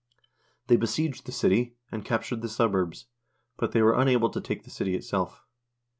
[0.65, 3.05] They besieged the city, and captured the suburbs,
[3.55, 5.43] but they were unable to take the city itself.